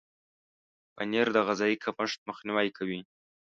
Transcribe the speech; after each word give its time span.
پنېر 0.95 1.27
د 1.33 1.37
غذایي 1.47 1.75
کمښت 1.83 2.19
مخنیوی 2.29 2.69
کوي. 2.77 2.99